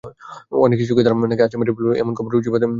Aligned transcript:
অনেক 0.57 0.77
শিশুকে 0.79 1.01
তারা 1.03 1.15
নাকি 1.23 1.43
আছড়ে 1.43 1.59
মেরে 1.59 1.71
ফেলে—এমন 1.77 2.13
খবর 2.15 2.29
রোজই 2.31 2.49
বাতাসে 2.49 2.53
ভেসে 2.53 2.53
বেড়ায়। 2.59 2.69